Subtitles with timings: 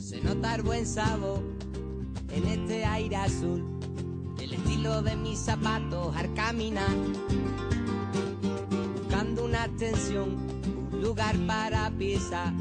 [0.00, 1.40] Se nota el buen sabor
[2.32, 3.64] en este aire azul,
[4.40, 6.94] el estilo de mis zapatos al caminar,
[8.96, 10.36] buscando una extensión,
[10.92, 12.52] un lugar para pisar,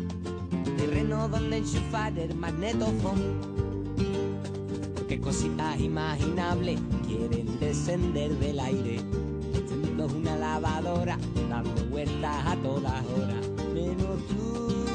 [0.77, 3.49] terreno donde enchufar el magnetofón.
[4.95, 8.99] Porque cositas imaginables quieren descender del aire.
[9.99, 11.17] Mundo es una lavadora
[11.49, 14.85] dando vueltas a todas horas, menos tú.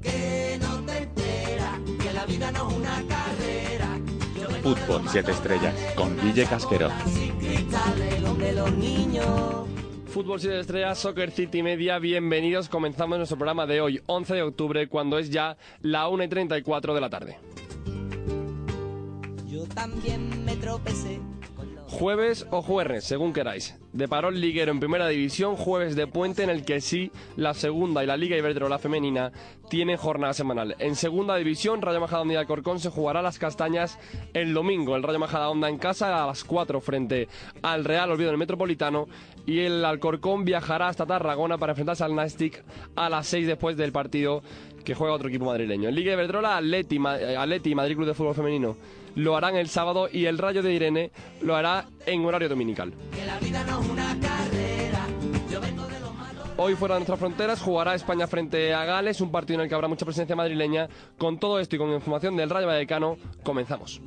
[0.00, 3.98] que no te enteras que la vida no es una carrera.
[4.62, 6.90] Fútbol 7 estrellas con Guille Casquero.
[10.06, 12.68] Fútbol 7 Estrellas, Soccer City Media, bienvenidos.
[12.68, 16.94] Comenzamos nuestro programa de hoy, 11 de octubre, cuando es ya la 1 y 34
[16.94, 17.38] de la tarde.
[19.74, 21.20] También me tropecé
[21.86, 23.78] Jueves o jueves, según queráis.
[23.92, 28.02] De parón liguero en primera división, jueves de puente en el que sí la segunda
[28.02, 29.30] y la Liga Iberdrola femenina
[29.68, 30.74] tienen jornada semanal.
[30.80, 33.98] En segunda división, Rayo Majadahonda y Alcorcón se jugará las castañas
[34.32, 34.96] el domingo.
[34.96, 37.28] El Rayo Majadahonda en casa a las 4 frente
[37.62, 39.06] al Real Olvido del Metropolitano
[39.46, 42.64] y el Alcorcón viajará hasta Tarragona para enfrentarse al Nastic
[42.96, 44.42] a las 6 después del partido
[44.84, 45.90] que juega otro equipo madrileño.
[45.90, 48.76] En Liga Iberdrola, Atleti, eh, Atleti Madrid Club de Fútbol Femenino
[49.14, 52.92] lo harán el sábado y el Rayo de Irene lo hará en horario dominical.
[56.56, 59.74] Hoy fuera de nuestras fronteras jugará España frente a Gales, un partido en el que
[59.74, 60.88] habrá mucha presencia madrileña.
[61.18, 64.00] Con todo esto y con información del Rayo Vallecano, comenzamos.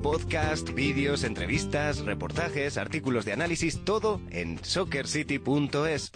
[0.00, 6.12] Podcast, vídeos, entrevistas, reportajes, artículos de análisis, todo en soccercity.es.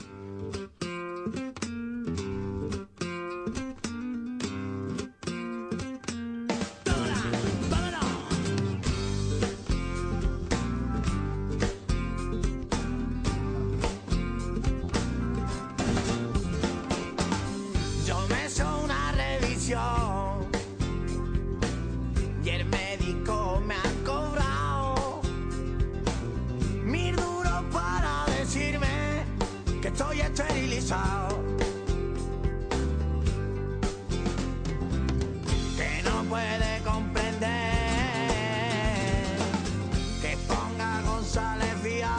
[30.84, 31.42] esterilizado.
[35.76, 37.40] Que no puede comprender
[40.20, 42.16] que ponga González Vía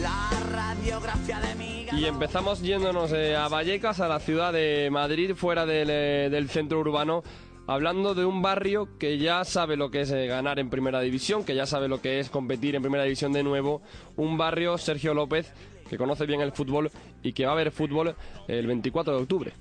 [0.00, 5.34] la radiografía de mi Y empezamos yéndonos eh, a Vallecas, a la ciudad de Madrid,
[5.34, 7.22] fuera del, eh, del centro urbano,
[7.66, 11.44] hablando de un barrio que ya sabe lo que es eh, ganar en primera división,
[11.44, 13.82] que ya sabe lo que es competir en primera división de nuevo.
[14.16, 15.52] Un barrio, Sergio López,
[15.90, 16.88] que conoce bien el fútbol
[17.20, 18.14] y que va a ver fútbol
[18.46, 19.52] el 24 de octubre.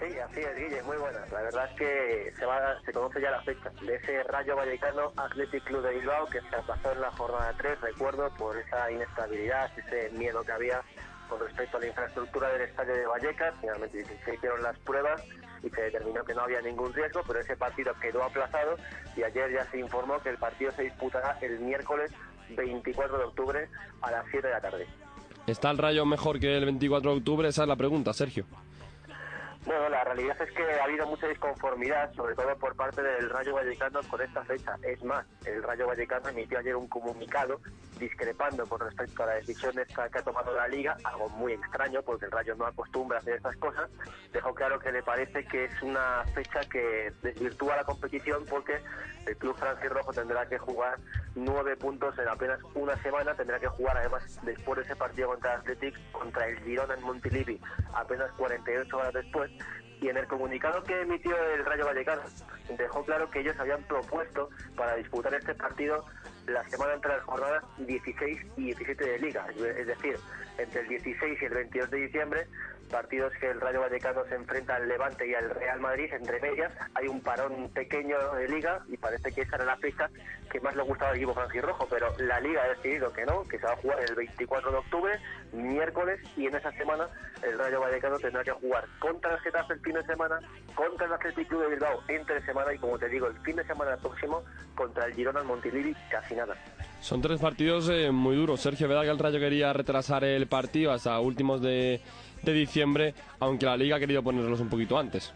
[0.00, 1.20] Sí, así es, Guille, muy buena.
[1.30, 5.12] La verdad es que se, va, se conoce ya la fecha de ese Rayo Vallecano
[5.16, 9.70] Athletic Club de Bilbao que se pasó en la jornada 3, recuerdo, por esa inestabilidad,
[9.78, 10.82] ese miedo que había
[11.28, 13.54] con respecto a la infraestructura del estadio de Vallecas.
[13.60, 15.22] Finalmente se hicieron las pruebas
[15.62, 18.74] y se determinó que no había ningún riesgo, pero ese partido quedó aplazado
[19.16, 22.10] y ayer ya se informó que el partido se disputará el miércoles
[22.56, 23.68] 24 de octubre
[24.00, 24.88] a las 7 de la tarde.
[25.46, 27.48] ¿Está el Rayo mejor que el 24 de octubre?
[27.48, 28.44] Esa es la pregunta, Sergio.
[29.64, 33.54] Bueno, la realidad es que ha habido mucha disconformidad, sobre todo por parte del Rayo
[33.54, 34.76] Vallecano con esta fecha.
[34.82, 37.60] Es más, el Rayo Vallecano emitió ayer un comunicado
[37.98, 42.02] discrepando con respecto a la decisión esta que ha tomado la Liga, algo muy extraño
[42.02, 43.90] porque el Rayo no acostumbra a hacer estas cosas.
[44.32, 48.80] Dejó claro que le parece que es una fecha que desvirtúa la competición porque
[49.26, 49.56] el club
[49.88, 50.98] Rojo tendrá que jugar
[51.34, 55.54] nueve puntos en apenas una semana, tendrá que jugar además después de ese partido contra
[55.54, 57.60] el Athletic, contra el Girona en Montilivi,
[57.94, 59.50] apenas 48 horas después.
[60.00, 62.22] Y en el comunicado que emitió el Rayo Vallecano
[62.76, 66.04] dejó claro que ellos habían propuesto para disputar este partido
[66.46, 70.16] la semana entre las jornadas 16 y 17 de Liga, es decir,
[70.58, 72.46] entre el 16 y el 22 de diciembre
[72.92, 76.72] partidos que el Rayo Vallecano se enfrenta al Levante y al Real Madrid, entre medias
[76.94, 80.08] hay un parón pequeño de liga y parece que esa era la fecha
[80.50, 83.58] que más le gustaba al equipo franjirrojo, pero la liga ha decidido que no, que
[83.58, 85.12] se va a jugar el 24 de octubre,
[85.52, 87.08] miércoles, y en esa semana
[87.42, 90.38] el Rayo Vallecano tendrá que jugar contra el Getafe el fin de semana,
[90.74, 93.64] contra el Athletic Club de Bilbao entre semana y como te digo, el fin de
[93.64, 94.42] semana próximo
[94.74, 96.54] contra el Girona en Montilivi, casi nada.
[97.00, 98.60] Son tres partidos eh, muy duros.
[98.60, 102.00] Sergio, ¿verdad que el Rayo quería retrasar el partido hasta últimos de,
[102.42, 105.32] de diciembre, aunque la Liga ha querido ponerlos un poquito antes?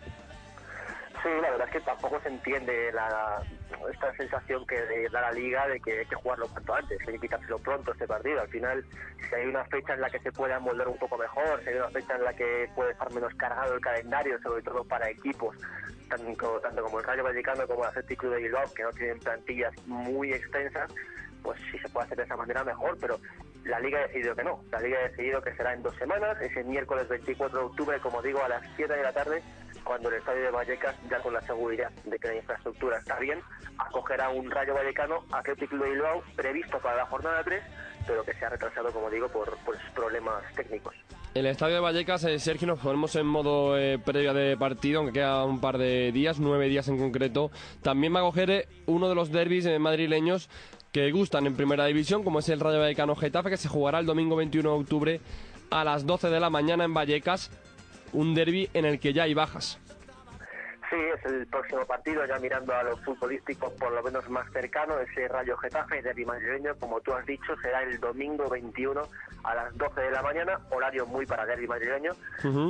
[1.23, 3.43] Sí, la verdad es que tampoco se entiende la,
[3.91, 7.21] esta sensación que da la liga de que hay que jugarlo cuanto antes, hay que
[7.21, 8.41] quitárselo pronto este partido.
[8.41, 8.85] Al final,
[9.29, 11.77] si hay una fecha en la que se puede amoldar un poco mejor, si hay
[11.77, 15.57] una fecha en la que puede estar menos cargado el calendario, sobre todo para equipos
[16.09, 19.19] tanto, tanto como el Rayo Vallecano como el Athletic Club de Bilbao, que no tienen
[19.19, 20.93] plantillas muy extensas,
[21.43, 23.19] pues si se puede hacer de esa manera mejor, pero
[23.67, 24.65] la Liga ha decidido que no.
[24.71, 28.23] La Liga ha decidido que será en dos semanas, ese miércoles 24 de octubre, como
[28.23, 29.43] digo, a las 7 de la tarde,
[29.85, 33.41] cuando el estadio de Vallecas, ya con la seguridad de que la infraestructura está bien,
[33.79, 37.63] acogerá un Rayo Vallecano Atlético de Bilbao previsto para la jornada 3,
[38.07, 40.95] pero que se ha retrasado, como digo, por, por problemas técnicos.
[41.37, 45.13] El estadio de Vallecas, eh, Sergio, nos ponemos en modo eh, previa de partido, aunque
[45.13, 47.51] queda un par de días, nueve días en concreto.
[47.83, 50.49] También va a coger eh, uno de los derbis eh, madrileños
[50.97, 54.07] que gustan en primera división, como es el Rayo Vallecano Getafe, que se jugará el
[54.07, 55.21] domingo 21 de octubre
[55.71, 57.51] a las 12 de la mañana en Vallecas.
[58.15, 59.79] Un derby en el que ya hay bajas.
[60.89, 64.99] Sí, es el próximo partido, ya mirando a lo futbolístico por lo menos más cercano,
[65.01, 69.03] ese Rayo Getafe, derby madrileño, como tú has dicho, será el domingo 21
[69.45, 72.13] a las 12 de la mañana, horario muy para derby madrileño,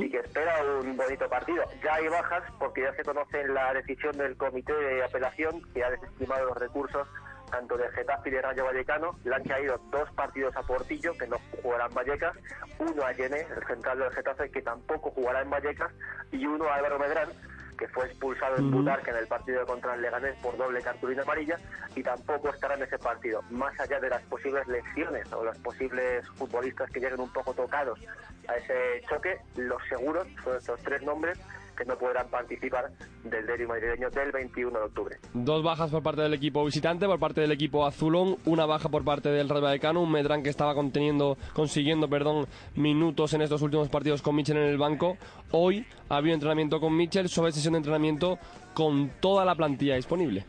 [0.01, 1.63] y que espera un bonito partido.
[1.81, 5.91] Ya hay bajas porque ya se conoce la decisión del comité de apelación que ha
[5.91, 7.07] desestimado los recursos
[7.49, 11.27] tanto de Getafe y de Rayo Vallecano, le han caído dos partidos a Portillo, que
[11.27, 12.35] no jugará en Vallecas,
[12.79, 15.91] uno a Llené, el central del Getafe, que tampoco jugará en Vallecas,
[16.31, 17.29] y uno a Álvaro Medrán,
[17.77, 21.57] que fue expulsado en Butarque en el partido contra el Leganés por doble cartulina amarilla
[21.95, 23.41] y tampoco estará en ese partido.
[23.51, 27.99] Más allá de las posibles lesiones o los posibles futbolistas que lleguen un poco tocados
[28.47, 31.39] a ese choque, los seguros son estos tres nombres
[31.77, 32.91] que no podrán participar
[33.23, 35.17] del derby madrileño del 21 de octubre.
[35.33, 39.03] Dos bajas por parte del equipo visitante, por parte del equipo azulón, una baja por
[39.03, 43.89] parte del Rayo Vallecano, un Medrán que estaba conteniendo, consiguiendo perdón, minutos en estos últimos
[43.89, 45.17] partidos con Michel en el banco.
[45.51, 48.39] Hoy ha habido entrenamiento con Michel, sobre sesión de entrenamiento
[48.73, 50.45] con toda la plantilla disponible.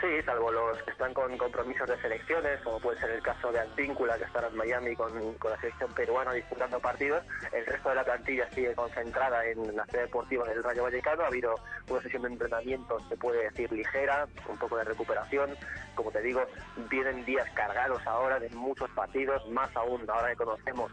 [0.00, 3.60] Sí, salvo los que están con compromisos de selecciones, como puede ser el caso de
[3.60, 7.24] Antíncula, que estará en Miami con, con, la selección peruana disputando partidos.
[7.52, 11.22] El resto de la plantilla sigue concentrada en la sede deportiva del Rayo Vallecano.
[11.22, 11.54] Ha habido
[11.88, 15.56] una sesión de entrenamiento, se puede decir, ligera, un poco de recuperación.
[15.94, 16.42] Como te digo,
[16.90, 20.90] vienen días cargados ahora de muchos partidos, más aún ahora que conocemos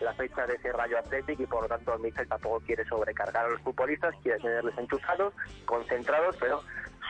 [0.00, 3.48] la fecha de ese Rayo Athletic y por lo tanto Michel tampoco quiere sobrecargar a
[3.48, 5.32] los futbolistas, quiere tenerles enchufados,
[5.64, 6.62] concentrados, pero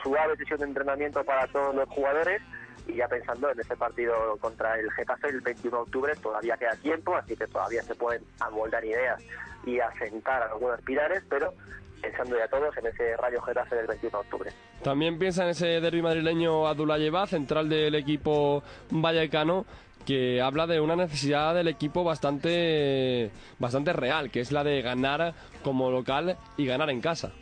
[0.05, 2.41] suave sesión de entrenamiento para todos los jugadores
[2.87, 6.77] y ya pensando en ese partido contra el Getafe el 21 de octubre todavía queda
[6.77, 9.21] tiempo, así que todavía se pueden amoldar ideas
[9.65, 11.55] y asentar algunos pilares, pero
[12.03, 14.51] pensando ya todos en ese Rayo Getafe del 21 de octubre.
[14.83, 19.65] También piensa en ese derbi madrileño Abdullah central del equipo vallecano,
[20.05, 25.33] que habla de una necesidad del equipo bastante, bastante real, que es la de ganar
[25.63, 27.33] como local y ganar en casa.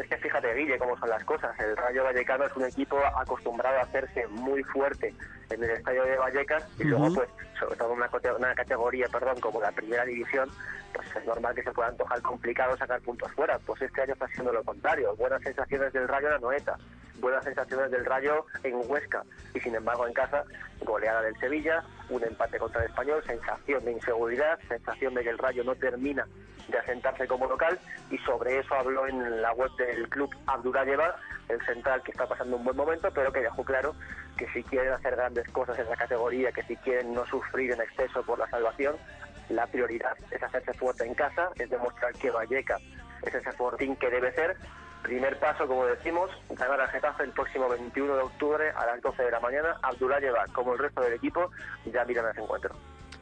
[0.00, 1.58] Es que fíjate, Guille, cómo son las cosas.
[1.58, 5.14] El Rayo Vallecano es un equipo acostumbrado a hacerse muy fuerte
[5.50, 7.28] en el estadio de Vallecas y luego, pues,
[7.58, 10.48] sobre todo en una, una, categoría, perdón, como la primera división,
[10.92, 13.58] pues es normal que se pueda antojar complicado sacar puntos fuera.
[13.58, 15.16] Pues este año está siendo lo contrario.
[15.16, 16.78] Buenas sensaciones del Rayo en la Noeta,
[17.20, 19.24] buenas sensaciones del Rayo en Huesca
[19.54, 20.44] y, sin embargo, en casa,
[20.82, 25.38] goleada del Sevilla, un empate contra el Español, sensación de inseguridad, sensación de que el
[25.38, 26.26] Rayo no termina
[26.68, 27.78] de asentarse como local
[28.10, 30.84] y sobre eso habló en la web del club Abdullah
[31.48, 33.94] el central que está pasando un buen momento, pero que dejó claro
[34.36, 37.80] que si quieren hacer grandes cosas en la categoría, que si quieren no sufrir en
[37.80, 38.96] exceso por la salvación,
[39.48, 42.78] la prioridad es hacerse fuerte en casa, es demostrar que Valleca
[43.22, 44.56] es ese fortín que debe ser.
[45.02, 49.22] Primer paso, como decimos, ganar a Getafe el próximo 21 de octubre a las 12
[49.22, 49.76] de la mañana.
[49.82, 50.18] Abdullah
[50.52, 51.50] como el resto del equipo,
[51.86, 52.74] ya miran ese encuentro.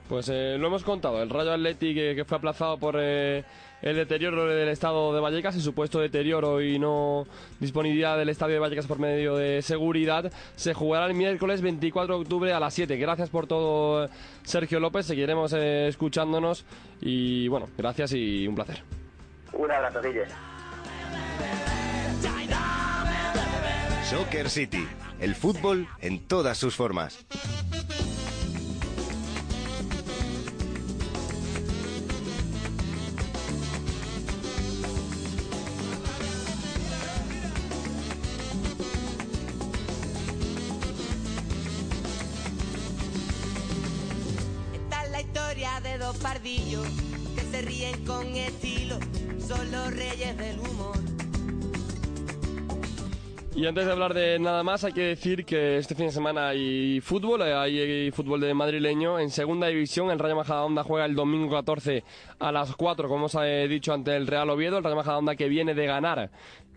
[0.09, 3.45] Pues eh, lo hemos contado, el Rayo Athletic que, que fue aplazado por eh,
[3.83, 7.27] el deterioro del estado de Vallecas, el supuesto deterioro y no
[7.59, 12.21] disponibilidad del estadio de Vallecas por medio de seguridad, se jugará el miércoles 24 de
[12.21, 12.97] octubre a las 7.
[12.97, 14.09] Gracias por todo,
[14.45, 16.65] Sergio López, seguiremos eh, escuchándonos
[17.01, 18.83] y bueno, gracias y un placer.
[19.53, 20.27] Un abrazo, Guille.
[24.11, 24.87] Soccer City,
[25.19, 27.27] el fútbol en todas sus formas.
[44.73, 46.87] Esta es la historia de dos pardillos
[47.35, 49.01] que se ríen con estilo,
[49.45, 51.16] son los reyes del humor
[53.57, 56.49] y antes de hablar de nada más, hay que decir que este fin de semana
[56.49, 59.19] hay fútbol, hay fútbol de madrileño.
[59.19, 62.05] En segunda división, el Rayo Majadahonda juega el domingo 14
[62.39, 64.77] a las 4, como os he dicho, ante el Real Oviedo.
[64.77, 66.31] El Rayo Majadahonda que viene de ganar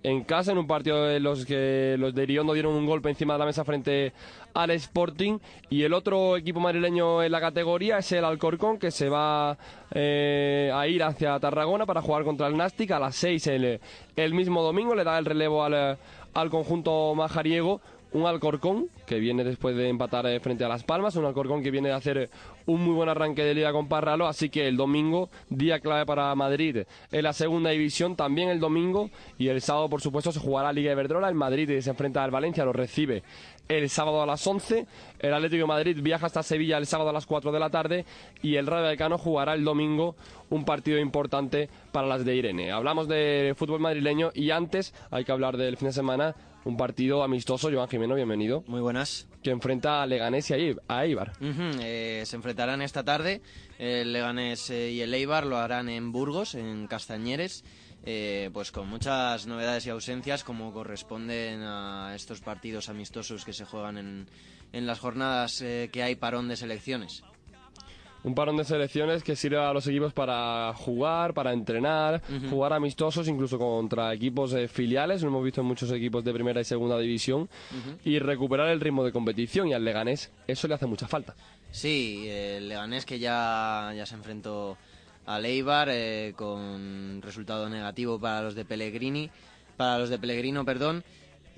[0.03, 3.33] en casa en un partido de los que los de Iriondo dieron un golpe encima
[3.33, 4.13] de la mesa frente
[4.53, 9.09] al Sporting y el otro equipo madrileño en la categoría es el Alcorcón que se
[9.09, 9.57] va
[9.93, 13.79] eh, a ir hacia Tarragona para jugar contra el Nastic a las 6 el,
[14.15, 15.97] el mismo domingo le da el relevo al,
[16.33, 17.81] al conjunto majariego
[18.13, 21.71] un Alcorcón que viene después de empatar eh, frente a Las Palmas, un Alcorcón que
[21.71, 22.29] viene de hacer eh,
[22.65, 26.33] un muy buen arranque de liga con Parralo, así que el domingo, día clave para
[26.35, 30.73] Madrid en la segunda división, también el domingo y el sábado, por supuesto, se jugará
[30.73, 33.23] Liga Iberdrola, el Madrid se enfrenta al Valencia, lo recibe
[33.69, 34.87] el sábado a las 11,
[35.19, 38.05] el Atlético Madrid viaja hasta Sevilla el sábado a las 4 de la tarde
[38.41, 40.15] y el Rayo Vallecano jugará el domingo
[40.49, 42.71] un partido importante para las de Irene.
[42.71, 46.35] Hablamos de fútbol madrileño y antes hay que hablar del fin de semana
[46.69, 47.69] un partido amistoso.
[47.71, 48.63] Joan Jimeno, bienvenido.
[48.67, 49.27] Muy buenas.
[49.43, 51.33] Que enfrenta a Leganés y a Eibar.
[51.41, 53.41] Eh, se enfrentarán esta tarde.
[53.77, 57.65] El Leganés eh, y el Eibar lo harán en Burgos, en Castañeres.
[58.05, 63.65] Eh, pues con muchas novedades y ausencias como corresponden a estos partidos amistosos que se
[63.65, 64.29] juegan en,
[64.71, 67.23] en las jornadas que hay parón de selecciones
[68.23, 73.27] un parón de selecciones que sirve a los equipos para jugar, para entrenar, jugar amistosos,
[73.27, 76.97] incluso contra equipos eh, filiales, lo hemos visto en muchos equipos de primera y segunda
[76.97, 77.49] división,
[78.03, 79.67] y recuperar el ritmo de competición.
[79.67, 81.35] Y al Leganés eso le hace mucha falta.
[81.71, 84.77] Sí, el Leganés que ya, ya se enfrentó
[85.25, 89.29] al Eibar eh, con resultado negativo para los de Pellegrini,
[89.77, 91.03] para los de Pellegrino, perdón.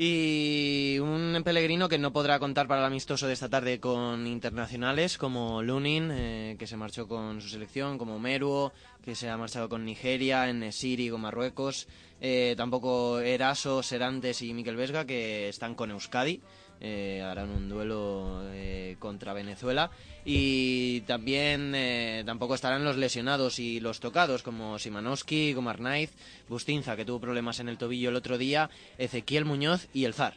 [0.03, 5.19] Y un Pellegrino que no podrá contar para el amistoso de esta tarde con internacionales
[5.19, 9.69] como Lunin, eh, que se marchó con su selección, como Meruo, que se ha marchado
[9.69, 11.87] con Nigeria, en Nesiri con Marruecos,
[12.19, 16.41] eh, tampoco Eraso, Serantes y Miquel Vesga, que están con Euskadi.
[16.83, 19.91] Eh, harán un duelo eh, contra Venezuela
[20.25, 26.11] y también eh, tampoco estarán los lesionados y los tocados como Simanowski, como Arnaiz,
[26.49, 30.33] Bustinza que tuvo problemas en el tobillo el otro día, Ezequiel Muñoz y el Zar.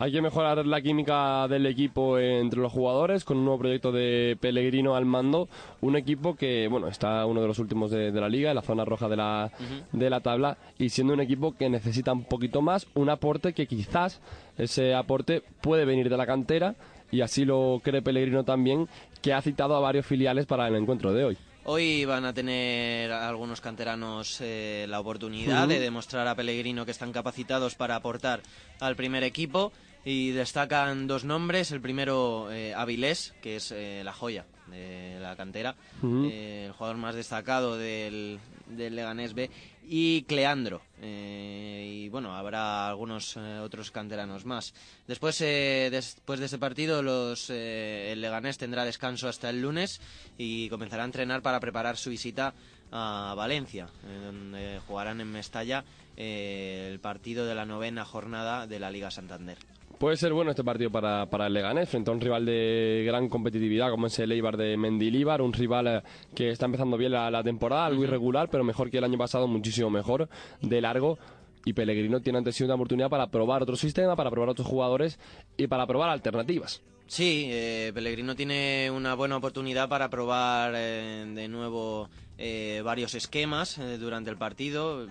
[0.00, 4.38] Hay que mejorar la química del equipo entre los jugadores con un nuevo proyecto de
[4.40, 5.48] Pellegrino al mando.
[5.80, 8.84] Un equipo que, bueno, está uno de los últimos de, la liga, en la zona
[8.84, 9.50] roja de la,
[9.90, 13.66] de la tabla, y siendo un equipo que necesita un poquito más, un aporte que
[13.66, 14.20] quizás
[14.56, 16.76] ese aporte puede venir de la cantera,
[17.10, 18.88] y así lo cree Pellegrino también,
[19.20, 21.38] que ha citado a varios filiales para el encuentro de hoy.
[21.64, 27.12] Hoy van a tener algunos canteranos eh, la oportunidad de demostrar a Pellegrino que están
[27.12, 28.40] capacitados para aportar
[28.80, 29.72] al primer equipo
[30.04, 31.70] y destacan dos nombres.
[31.72, 36.96] El primero, eh, Avilés, que es eh, la joya de la cantera, eh, el jugador
[36.96, 39.50] más destacado del, del Leganés B,
[39.90, 40.82] y Cleandro.
[41.00, 44.74] y bueno, habrá algunos otros canteranos más.
[45.06, 50.02] Después, después de ese partido, los, el Leganés tendrá descanso hasta el lunes
[50.36, 52.52] y comenzará a entrenar para preparar su visita
[52.92, 55.84] a Valencia, donde jugarán en Mestalla
[56.16, 59.56] el partido de la novena jornada de la Liga Santander.
[59.98, 63.28] Puede ser bueno este partido para, para el Leganés frente a un rival de gran
[63.28, 66.02] competitividad como es el Eibar de Mendilíbar, un rival eh,
[66.36, 69.90] que está empezando bien la, temporada, algo irregular, pero mejor que el año pasado, muchísimo
[69.90, 70.28] mejor,
[70.62, 71.18] de largo.
[71.64, 75.18] Y Pellegrino tiene ante sí una oportunidad para probar otro sistema, para probar otros jugadores
[75.56, 76.80] y para probar alternativas.
[77.08, 82.08] Sí, eh, Pellegrino tiene una buena oportunidad para probar eh, de nuevo
[82.40, 85.08] eh, varios esquemas eh, durante el partido.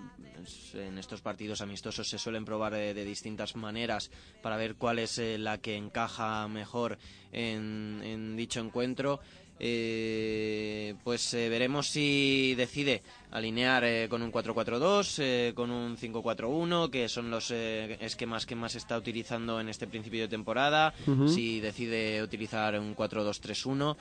[0.74, 5.38] En estos partidos amistosos se suelen probar de, distintas maneras para ver cuál es eh,
[5.38, 6.98] la que encaja mejor
[7.34, 9.20] en dicho encuentro.
[9.60, 17.10] Eh, pues eh, veremos si decide alinear eh, con un 4-4-2, con un 5-4-1, que
[17.10, 20.94] son los esquemas que más está utilizando en este principio de temporada,
[21.28, 23.96] si decide utilizar un 4-2-3-1,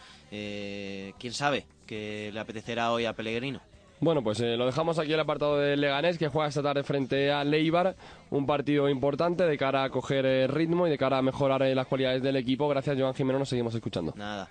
[1.18, 3.60] quién sabe que le apetecerá hoy a Pellegrino.
[3.98, 7.42] Bueno, pues lo dejamos aquí el apartado de Leganés que juega esta tarde frente a
[7.44, 7.96] Leibar,
[8.30, 12.22] un partido importante de cara a coger ritmo y de cara a mejorar las cualidades
[12.22, 12.68] del equipo.
[12.68, 14.12] Gracias, Joan Jiménez, nos seguimos escuchando.
[14.16, 14.50] Nada.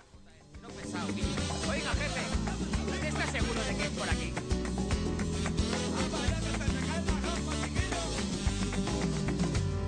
[0.96, 2.22] Oiga, jefe,
[2.90, 4.34] ¿usted está seguro de que es por aquí?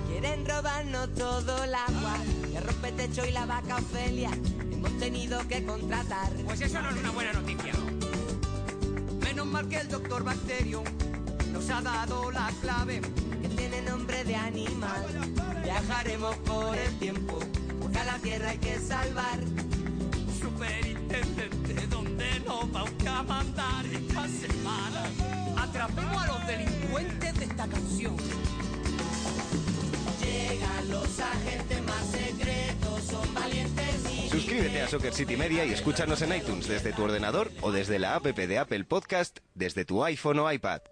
[0.06, 2.14] Quieren robarnos todo el agua,
[2.52, 4.30] que rompe techo y la vaca Ofelia.
[4.70, 6.30] Hemos tenido que contratar.
[6.44, 7.72] Pues eso no es una buena noticia.
[9.24, 10.82] Menos mal que el doctor Bacterio
[11.52, 13.00] nos ha dado la clave,
[13.40, 15.06] que tiene nombre de animal.
[15.64, 17.38] Viajaremos por el tiempo,
[17.80, 19.38] porque a la tierra hay que salvar
[22.68, 23.08] superintendente, ¿dónde nos va a buscar?
[23.08, 25.02] a mandar esta semana.
[25.56, 28.16] Atrapemos a los delincuentes de esta canción.
[30.20, 36.22] Llegan los agentes más secretos, son valientes y Suscríbete a Soccer City Media y escúchanos
[36.22, 40.38] en iTunes desde tu ordenador o desde la app de Apple Podcast desde tu iPhone
[40.38, 40.82] o iPad.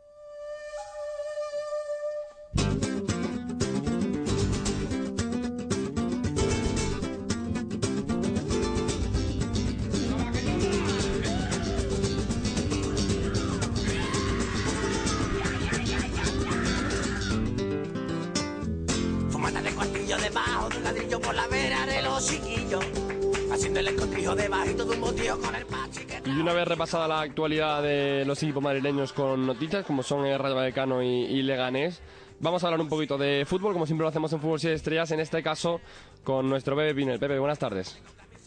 [20.07, 22.85] Fumata de cuartillo debajo de un ladrillo por la vera de los chiquillos.
[23.53, 27.09] Haciendo el escondrijo debajito de un botillo con el pachi que Y una vez repasada
[27.09, 31.43] la actualidad de los equipos madrileños con noticias, como son el Rayo Vallecano y, y
[31.43, 32.03] Leganés,
[32.39, 35.11] vamos a hablar un poquito de fútbol, como siempre lo hacemos en Fútbol 7 Estrellas,
[35.11, 35.81] en este caso
[36.23, 37.19] con nuestro Pepe Pinel.
[37.19, 38.01] Pepe, buenas tardes.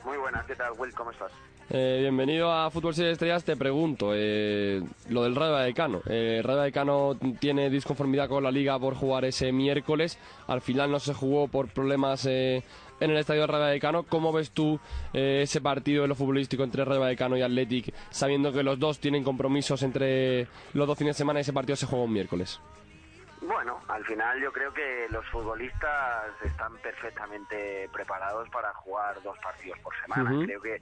[0.05, 0.93] Muy buenas, ¿qué tal, Will?
[0.93, 1.31] ¿Cómo estás?
[1.71, 3.45] Eh, bienvenido a Fútbol 7 Estrellas.
[3.45, 6.01] Te pregunto, eh, lo del Rayo Vallecano.
[6.07, 10.17] Eh, Rayo Vallecano tiene disconformidad con la liga por jugar ese miércoles.
[10.47, 12.63] Al final no se jugó por problemas eh,
[12.99, 14.01] en el estadio Rayo Vallecano.
[14.01, 14.79] ¿Cómo ves tú
[15.13, 18.99] eh, ese partido en lo futbolístico entre Rayo Vallecano y Athletic, sabiendo que los dos
[18.99, 22.59] tienen compromisos entre los dos fines de semana y ese partido se juega un miércoles?
[23.41, 29.77] Bueno, al final yo creo que los futbolistas están perfectamente preparados para jugar dos partidos
[29.79, 30.45] por semana.
[30.45, 30.81] Creo que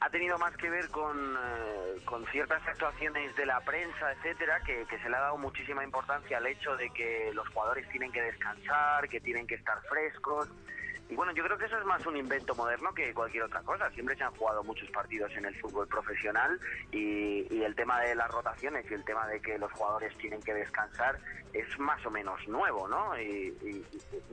[0.00, 4.84] ha tenido más que ver con, eh, con ciertas actuaciones de la prensa, etcétera, que,
[4.86, 8.20] que se le ha dado muchísima importancia al hecho de que los jugadores tienen que
[8.20, 10.48] descansar, que tienen que estar frescos.
[11.08, 13.90] Y bueno, yo creo que eso es más un invento moderno que cualquier otra cosa.
[13.90, 16.58] Siempre se han jugado muchos partidos en el fútbol profesional
[16.92, 20.40] y, y el tema de las rotaciones y el tema de que los jugadores tienen
[20.42, 21.18] que descansar
[21.52, 23.18] es más o menos nuevo, ¿no?
[23.20, 23.86] Y, y-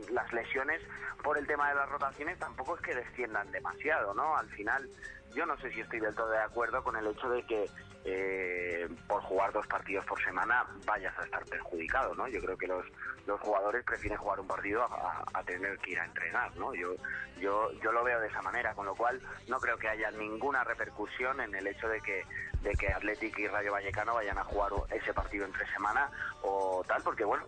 [0.07, 0.81] y las lesiones
[1.21, 4.35] por el tema de las rotaciones tampoco es que desciendan demasiado, ¿no?
[4.37, 4.89] Al final,
[5.35, 7.69] yo no sé si estoy del todo de acuerdo con el hecho de que
[8.03, 12.27] eh, por jugar dos partidos por semana vayas a estar perjudicado, ¿no?
[12.27, 12.85] Yo creo que los,
[13.27, 16.73] los jugadores prefieren jugar un partido a, tener que ir a entrenar, ¿no?
[16.73, 16.95] Yo,
[17.39, 20.63] yo, yo lo veo de esa manera, con lo cual no creo que haya ninguna
[20.63, 22.23] repercusión en el hecho de que,
[22.61, 26.09] de que Athletic y Rayo Vallecano vayan a jugar ese partido entre semana
[26.43, 27.43] o tal, porque bueno,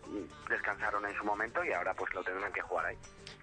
[0.49, 2.97] descansaron en su momento y ahora pues lo tendrán que jugar ahí.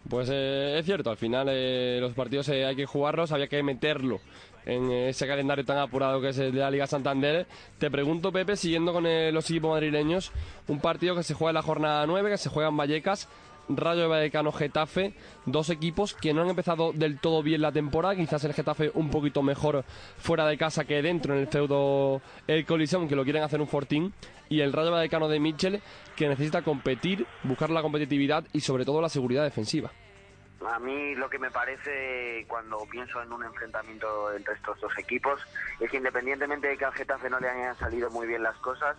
[0.09, 3.63] Pues eh, es cierto, al final eh, los partidos eh, hay que jugarlos, había que
[3.63, 4.21] meterlo
[4.67, 7.47] en ese calendario tan apurado que es el de la Liga Santander.
[7.79, 10.33] Te pregunto, Pepe, siguiendo con los equipos madrileños,
[10.69, 13.29] un partido que se juega en la jornada 9, que se juega en Vallecas,
[13.77, 15.15] Rayo de Vallecano Getafe,
[15.47, 19.11] dos equipos que no han empezado del todo bien la temporada, quizás el Getafe un
[19.11, 19.85] poquito mejor
[20.19, 23.69] fuera de casa que dentro en el feudo el Coliseum, que lo quieren hacer un
[23.69, 24.13] fortín,
[24.49, 25.81] y el Rayo Vallecano de Mitchell,
[26.17, 29.93] que necesita competir, buscar la competitividad y sobre todo la seguridad defensiva.
[30.67, 35.41] A mí lo que me parece cuando pienso en un enfrentamiento entre estos dos equipos
[35.79, 38.97] es que independientemente de que al Getafe no le hayan salido muy bien las cosas,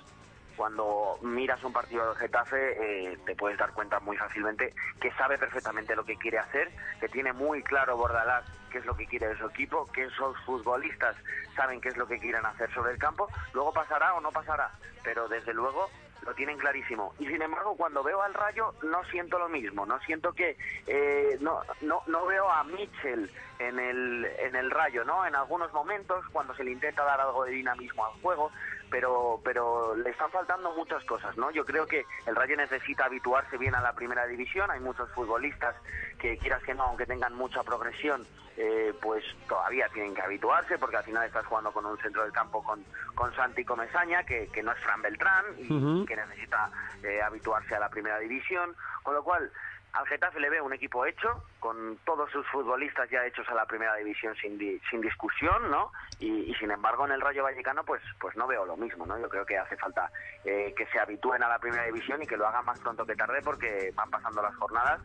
[0.56, 5.38] cuando miras un partido del Getafe eh, te puedes dar cuenta muy fácilmente que sabe
[5.38, 9.28] perfectamente lo que quiere hacer, que tiene muy claro Bordalás qué es lo que quiere
[9.28, 11.16] de su equipo, que esos futbolistas
[11.56, 14.72] saben qué es lo que quieren hacer sobre el campo, luego pasará o no pasará,
[15.04, 15.90] pero desde luego
[16.26, 17.14] lo tienen clarísimo.
[17.20, 19.86] Y sin embargo, cuando veo al Rayo, no siento lo mismo.
[19.86, 20.58] No siento que.
[20.88, 23.30] eh, no, no, no veo a Mitchell
[23.60, 25.26] en el, en el Rayo, ¿no?
[25.26, 28.52] En algunos momentos, cuando se le intenta dar algo de dinamismo al juego,
[28.92, 31.50] pero, pero le están faltando muchas cosas, ¿no?
[31.50, 34.70] Yo creo que el Rayo necesita habituarse bien a la primera división.
[34.70, 35.74] Hay muchos futbolistas
[36.20, 38.28] que, quieras que no, aunque tengan mucha progresión,
[38.58, 42.34] eh, pues todavía tienen que habituarse, porque al final estás jugando con un centro del
[42.34, 42.84] campo con,
[43.16, 46.70] con Santi Comesaña, que, que no es Fran Beltrán, y que necesita
[47.02, 49.50] eh, habituarse a la primera división, con lo cual
[49.94, 53.66] al Getafe le veo un equipo hecho, con todos sus futbolistas ya hechos a la
[53.66, 55.92] primera división sin, di- sin discusión, ¿no?
[56.20, 59.20] Y, sin embargo en el Rayo Vallecano pues pues no veo lo mismo, ¿no?
[59.20, 60.10] Yo creo que hace falta
[60.46, 63.16] eh, que se habitúen a la primera división y que lo hagan más pronto que
[63.16, 65.02] tarde porque van pasando las jornadas,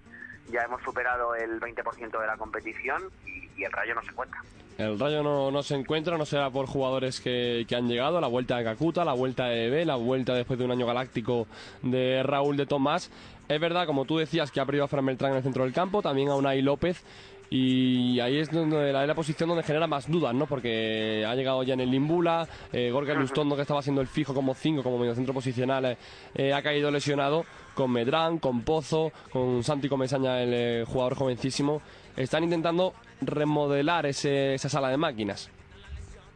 [0.51, 4.39] ya hemos superado el 20% de la competición y, el Rayo no se cuenta.
[4.77, 8.27] El Rayo no, no se encuentra, no será por jugadores que, que han llegado, la
[8.27, 11.47] vuelta de Cacuta, la vuelta de Bebé, la vuelta después de un año galáctico
[11.81, 13.11] de Raúl de Tomás.
[13.49, 15.73] Es verdad, como tú decías, que ha perdido a Fran Beltrán en el centro del
[15.73, 17.05] campo, también a Unai López,
[17.49, 20.47] y ahí es donde la, la posición donde genera más dudas, ¿no?
[20.47, 24.35] Porque ha llegado ya en el Limbula, eh, Gorka Lustondo, que estaba siendo el fijo
[24.35, 25.99] como 5, como mediocentro posicional, eh,
[26.35, 31.83] eh, ha caído lesionado, con Medrán, con Pozo, con Santi Comesaña, el eh, jugador jovencísimo.
[32.17, 35.51] Están intentando remodelar ese, esa sala de máquinas.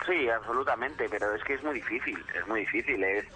[0.07, 3.27] Sí, absolutamente, pero es que es muy difícil, es muy difícil, es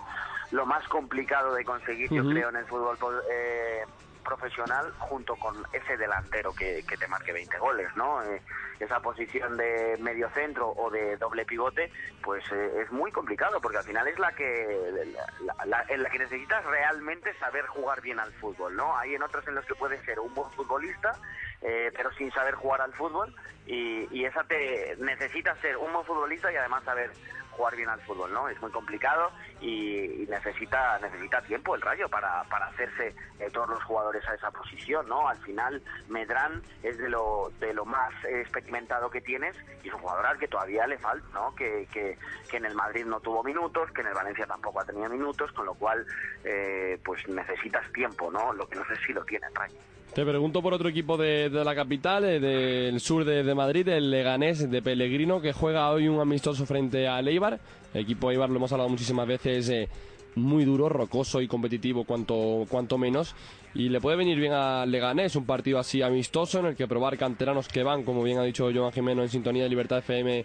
[0.54, 3.84] lo más complicado de conseguir, yo creo, en el fútbol po- eh,
[4.24, 8.22] profesional junto con ese delantero que, que te marque 20 goles, ¿no?
[8.22, 8.40] Eh,
[8.80, 11.90] esa posición de medio centro o de doble pivote,
[12.22, 15.04] pues eh, es muy complicado porque al final es la que
[15.44, 18.96] la, la- en la que necesitas realmente saber jugar bien al fútbol, ¿no?
[18.96, 21.18] Hay en otros en los que puedes ser un buen futbolista,
[21.60, 23.34] eh, pero sin saber jugar al fútbol
[23.66, 27.10] y, y esa te necesitas ser un buen futbolista y además saber
[27.56, 28.48] jugar bien al fútbol, ¿no?
[28.48, 33.68] Es muy complicado y, y necesita necesita tiempo el Rayo para, para hacerse eh, todos
[33.68, 35.28] los jugadores a esa posición, ¿no?
[35.28, 40.00] Al final Medrán es de lo de lo más experimentado que tienes y es un
[40.00, 41.54] jugador al que todavía le falta, ¿no?
[41.54, 42.18] Que, que,
[42.50, 45.52] que en el Madrid no tuvo minutos, que en el Valencia tampoco ha tenido minutos,
[45.52, 46.06] con lo cual
[46.44, 48.52] eh, pues necesitas tiempo, ¿no?
[48.52, 49.93] Lo que no sé si lo tiene el Rayo.
[50.14, 54.70] Te pregunto por otro equipo de, la capital, eh, del sur de, Madrid, el Leganés
[54.70, 57.58] de Pellegrino, que juega hoy un amistoso frente al Eibar.
[57.92, 59.88] El equipo Eibar, lo hemos hablado muchísimas veces, eh,
[60.36, 63.34] muy duro, rocoso y competitivo, cuanto, cuanto menos.
[63.74, 67.18] Y le puede venir bien al Leganés un partido así amistoso en el que probar
[67.18, 70.44] canteranos que van, como bien ha dicho Joan Jimeno en sintonía de Libertad FM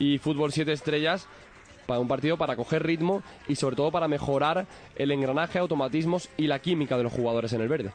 [0.00, 1.28] y Fútbol 7 Estrellas,
[1.86, 6.48] para un partido para coger ritmo y sobre todo para mejorar el engranaje, automatismos y
[6.48, 7.92] la química de los jugadores en el verde.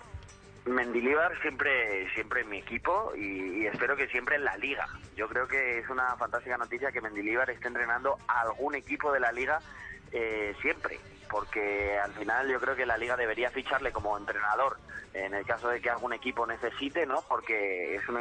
[0.70, 4.88] Mendilíbar siempre siempre en mi equipo y, espero que siempre en la liga.
[5.16, 9.20] Yo creo que es una fantástica noticia que Mendilíbar esté entrenando a algún equipo de
[9.20, 9.60] la liga
[10.12, 14.78] eh, siempre, porque al final yo creo que la liga debería ficharle como entrenador
[15.14, 17.24] en el caso de que algún equipo necesite, ¿no?
[17.28, 18.20] Porque es un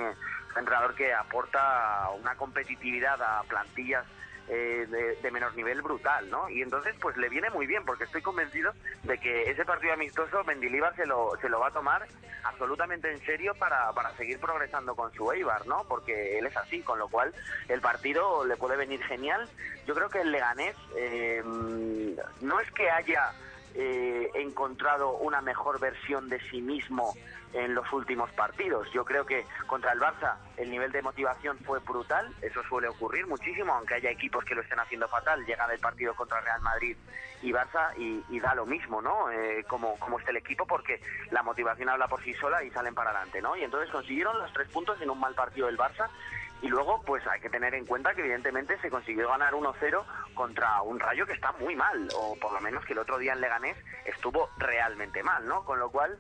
[0.57, 4.07] entrenador que aporta una competitividad a plantillas
[4.49, 6.49] eh, de, de menor nivel brutal, ¿no?
[6.49, 10.45] Y entonces, pues le viene muy bien, porque estoy convencido de que ese partido amistoso
[10.45, 12.07] Mendilibar se lo, se lo va a tomar
[12.45, 15.85] absolutamente en serio para, para seguir progresando con su Eibar, ¿no?
[15.89, 17.35] Porque él es así, con lo cual
[17.69, 19.49] el partido le puede venir genial.
[19.87, 23.33] Yo creo que el Leganés eh, no es que haya
[23.75, 27.15] eh, encontrado una mejor versión de sí mismo
[27.53, 28.91] en los últimos partidos.
[28.93, 33.27] Yo creo que contra el Barça el nivel de motivación fue brutal, eso suele ocurrir
[33.27, 36.97] muchísimo, aunque haya equipos que lo estén haciendo fatal, llega del partido contra Real Madrid
[37.43, 39.31] y Barça y, y da lo mismo, ¿no?
[39.31, 41.01] Eh, como, como está el equipo, porque
[41.31, 43.57] la motivación habla por sí sola y salen para adelante, ¿no?
[43.57, 46.09] Y entonces consiguieron los tres puntos en un mal partido del Barça
[46.61, 50.83] y luego, pues hay que tener en cuenta que evidentemente se consiguió ganar 1-0 contra
[50.83, 53.41] un Rayo que está muy mal, o por lo menos que el otro día en
[53.41, 55.65] Leganés estuvo realmente mal, ¿no?
[55.65, 56.19] Con lo cual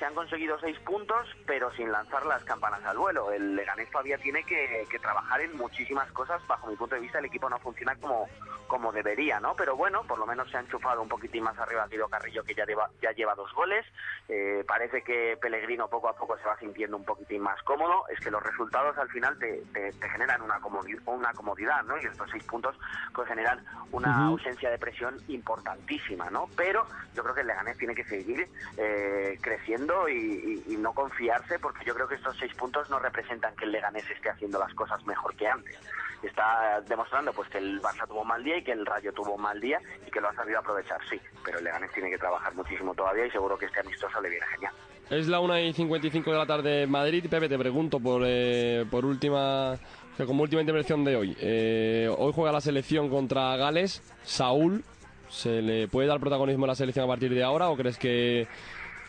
[0.00, 3.30] se han conseguido seis puntos, pero sin lanzar las campanas al vuelo.
[3.32, 6.40] El Leganés todavía tiene que, que trabajar en muchísimas cosas.
[6.46, 8.26] Bajo mi punto de vista, el equipo no funciona como,
[8.66, 9.54] como debería, ¿no?
[9.56, 12.54] Pero bueno, por lo menos se ha enchufado un poquitín más arriba Guido Carrillo, que
[12.54, 13.84] ya lleva, ya lleva dos goles.
[14.28, 18.08] Eh, parece que Pellegrino poco a poco se va sintiendo un poquitín más cómodo.
[18.08, 22.00] Es que los resultados al final te, te, te generan una comodidad, una comodidad, ¿no?
[22.00, 22.74] Y estos seis puntos
[23.14, 26.48] pues generan una ausencia de presión importantísima, ¿no?
[26.56, 30.12] Pero yo creo que el Leganés tiene que seguir eh, creciendo y,
[30.68, 33.72] y- y no confiarse, porque yo creo que estos seis puntos no representan que el
[33.72, 35.76] Leganés esté haciendo las cosas mejor que antes.
[36.22, 39.34] Está demostrando pues que el Barça tuvo un mal día y que el Rayo tuvo
[39.36, 41.18] un mal día y que lo ha sabido aprovechar, sí.
[41.44, 44.46] Pero el Leganés tiene que trabajar muchísimo todavía y seguro que este amistoso le viene
[44.54, 44.72] genial.
[45.08, 47.24] Es la 1 y 55 de la tarde en Madrid.
[47.28, 49.76] Pepe, te pregunto por, eh, por última,
[50.26, 51.36] como última intervención de hoy.
[51.40, 54.02] Eh, hoy juega la selección contra Gales.
[54.22, 54.84] Saúl,
[55.28, 58.46] ¿se le puede dar protagonismo a la selección a partir de ahora o crees que,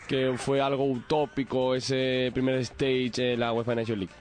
[0.08, 4.14] que fue algo utópico ese primer stage en la UEFA Nation League?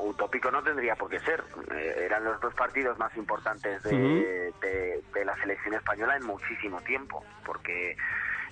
[0.00, 1.42] Utópico no tendría por qué ser.
[1.74, 7.24] Eh, eran los dos partidos más importantes de- de la selección española en muchísimo tiempo,
[7.44, 7.96] porque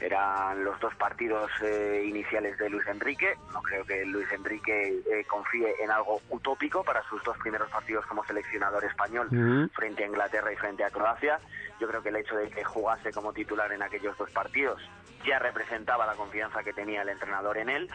[0.01, 3.37] eran los dos partidos eh, iniciales de Luis Enrique.
[3.53, 8.05] No creo que Luis Enrique eh, confíe en algo utópico para sus dos primeros partidos
[8.07, 11.41] como seleccionador español frente a Inglaterra y frente a Croacia.
[11.81, 14.81] Yo creo que el hecho de que jugase como titular en aquellos dos partidos
[15.27, 17.91] ya representaba la confianza que tenía el entrenador en él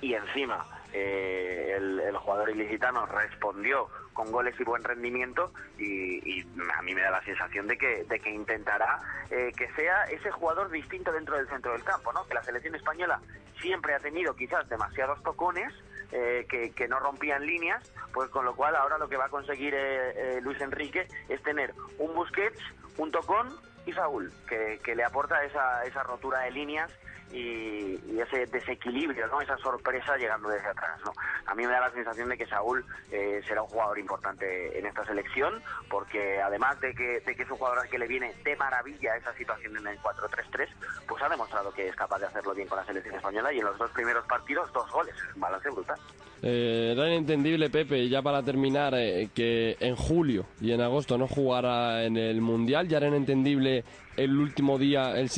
[0.00, 6.82] y encima eh, el, jugador ilicitano respondió con goles y buen rendimiento y, y a
[6.82, 10.70] mí me da la sensación de que, de que intentará eh, que sea ese jugador
[10.70, 12.26] distinto dentro del centro del campo, ¿no?
[12.26, 13.20] Que la selección española
[13.60, 15.72] siempre ha tenido quizás demasiados tocones
[16.12, 19.28] eh, que, que no rompían líneas, pues con lo cual ahora lo que va a
[19.28, 22.60] conseguir eh, eh, Luis Enrique es tener un Busquets,
[22.98, 23.48] un tocón
[23.86, 26.90] y Saúl, que, que le aporta esa, esa rotura de líneas
[27.32, 29.40] y, y ese desequilibrio, ¿no?
[29.40, 30.98] esa sorpresa llegando desde atrás.
[31.04, 31.12] ¿no?
[31.46, 34.86] A mí me da la sensación de que Saúl eh, será un jugador importante en
[34.86, 38.34] esta selección, porque además de que, de que es un jugador al que le viene
[38.44, 40.68] de maravilla esa situación en el 4-3-3,
[41.06, 43.64] pues ha demostrado que es capaz de hacerlo bien con la selección española y en
[43.64, 45.98] los dos primeros partidos dos goles, balance brutal.
[46.42, 51.26] Eh, era inentendible, Pepe, ya para terminar, eh, que en julio y en agosto no
[51.26, 52.88] jugara en el Mundial.
[52.88, 53.84] Ya era inentendible
[54.16, 55.30] el último día, el,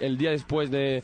[0.00, 1.02] el día después de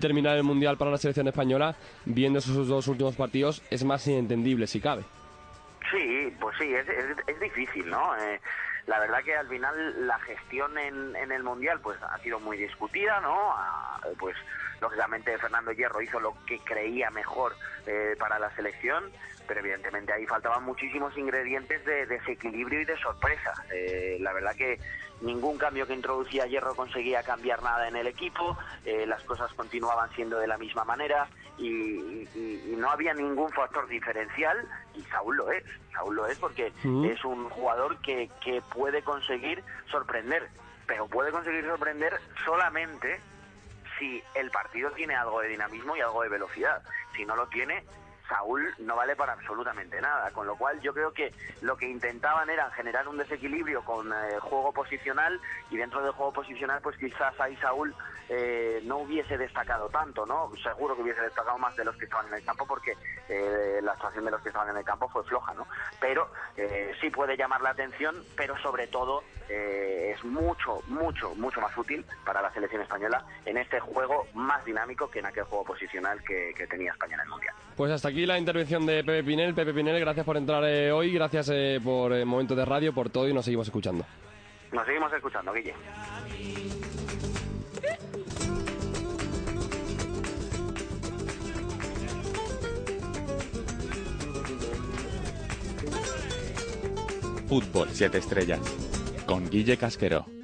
[0.00, 4.66] terminar el Mundial para la selección española, viendo esos dos últimos partidos, es más inentendible,
[4.66, 5.02] si cabe.
[5.90, 8.16] Sí, pues sí, es, es, es difícil, ¿no?
[8.16, 8.40] Eh,
[8.86, 12.56] la verdad que al final la gestión en, en el Mundial pues ha sido muy
[12.56, 13.36] discutida, ¿no?
[13.52, 14.36] Ah, pues
[14.80, 17.54] lógicamente Fernando Hierro hizo lo que creía mejor
[17.86, 19.10] eh, para la selección,
[19.46, 23.54] pero evidentemente ahí faltaban muchísimos ingredientes de desequilibrio y de sorpresa.
[23.72, 24.80] Eh, la verdad que
[25.20, 30.10] ningún cambio que introducía Hierro conseguía cambiar nada en el equipo, eh, las cosas continuaban
[30.10, 31.68] siendo de la misma manera y,
[32.34, 34.56] y- y no había ningún factor diferencial
[34.94, 35.62] y Saúl lo es,
[35.92, 37.04] Saúl lo es porque Mm.
[37.04, 40.48] es un jugador que, que puede conseguir sorprender,
[40.86, 43.20] pero puede conseguir sorprender solamente
[43.98, 46.82] si el partido tiene algo de dinamismo y algo de velocidad.
[47.14, 47.84] Si no lo tiene,
[48.28, 50.30] Saúl no vale para absolutamente nada.
[50.30, 54.38] Con lo cual yo creo que lo que intentaban era generar un desequilibrio con eh,
[54.40, 57.94] juego posicional y dentro del juego posicional pues quizás ahí Saúl
[58.28, 60.50] eh, no hubiese destacado tanto, ¿no?
[60.62, 62.96] Seguro que hubiese destacado más de los que estaban en el campo porque
[63.28, 65.66] eh, la actuación de los que estaban en el campo fue floja, ¿no?
[66.00, 71.60] Pero eh, sí puede llamar la atención, pero sobre todo eh, es mucho, mucho, mucho
[71.60, 75.64] más útil para la selección española en este juego más dinámico que en aquel juego
[75.64, 77.54] posicional que, que tenía España en el Mundial.
[77.76, 79.54] Pues hasta aquí la intervención de Pepe Pinel.
[79.54, 83.10] Pepe Pinel, gracias por entrar eh, hoy, gracias eh, por el momento de radio, por
[83.10, 84.04] todo y nos seguimos escuchando.
[84.70, 85.74] Nos seguimos escuchando, Guille.
[97.48, 98.60] Fútbol 7 estrellas.
[99.26, 100.41] Con Guille Casquero.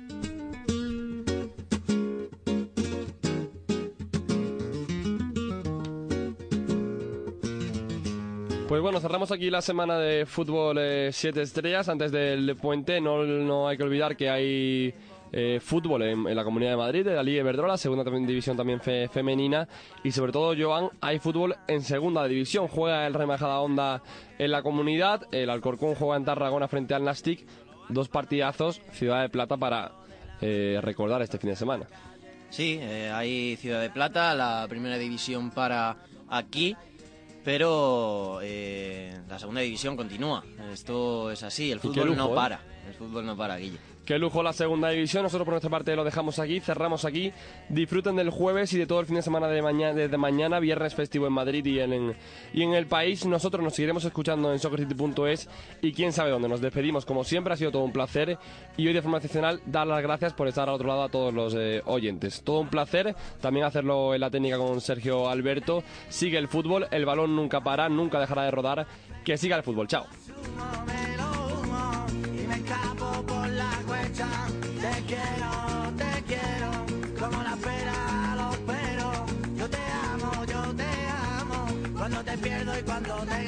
[8.68, 10.78] Pues bueno, cerramos aquí la semana de fútbol
[11.10, 11.88] 7 estrellas.
[11.88, 14.94] Antes del puente, no, no hay que olvidar que hay
[15.32, 19.08] eh, fútbol en, la Comunidad de Madrid, de la Liga Iberdrola, segunda división también fe-
[19.08, 19.66] femenina.
[20.04, 22.68] Y sobre todo, Joan, hay fútbol en segunda división.
[22.68, 24.02] Juega el Real Onda
[24.38, 27.46] en la comunidad, el Alcorcón juega en Tarragona frente al Nastic.
[27.88, 29.92] Dos partidazos, Ciudad de Plata para
[30.42, 31.86] eh, recordar este fin de semana.
[32.50, 35.96] Sí, eh, hay Ciudad de Plata, la primera división para
[36.28, 36.76] aquí,
[37.44, 40.44] pero eh, la segunda división continúa.
[40.72, 42.34] Esto es así, el fútbol no ¿eh?
[42.34, 42.60] para.
[42.86, 43.78] El fútbol no para, Guille.
[44.08, 45.22] Qué lujo la segunda división.
[45.22, 47.30] Nosotros por nuestra parte lo dejamos aquí, cerramos aquí.
[47.68, 50.94] Disfruten del jueves y de todo el fin de semana de mañana, desde mañana, viernes
[50.94, 52.16] festivo en Madrid y en,
[52.54, 53.26] y en el país.
[53.26, 55.50] Nosotros nos seguiremos escuchando en soccercity.es
[55.82, 56.48] y quién sabe dónde.
[56.48, 58.38] Nos despedimos como siempre, ha sido todo un placer.
[58.78, 61.34] Y hoy de forma excepcional, dar las gracias por estar al otro lado a todos
[61.34, 62.40] los eh, oyentes.
[62.42, 63.14] Todo un placer.
[63.42, 65.82] También hacerlo en la técnica con Sergio Alberto.
[66.08, 68.86] Sigue el fútbol, el balón nunca para, nunca dejará de rodar.
[69.22, 69.86] Que siga el fútbol.
[69.86, 70.06] Chao.
[74.18, 74.24] Te
[75.06, 76.70] quiero, te quiero,
[77.20, 79.16] como la pera los peros.
[79.56, 79.78] Yo te
[80.12, 80.88] amo, yo te
[81.38, 83.47] amo, cuando te pierdo y cuando te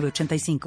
[0.00, 0.58] 906985.